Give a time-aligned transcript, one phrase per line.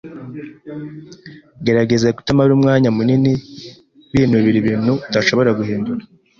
[1.65, 3.33] Gerageza kutamara umwanya munini
[4.11, 6.01] binubira ibintu udashobora guhindura.